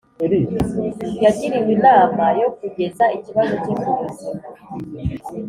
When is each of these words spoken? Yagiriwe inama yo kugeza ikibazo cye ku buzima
Yagiriwe 1.23 1.69
inama 1.77 2.23
yo 2.39 2.49
kugeza 2.57 3.03
ikibazo 3.17 3.53
cye 3.63 3.73
ku 3.81 3.89
buzima 3.99 4.43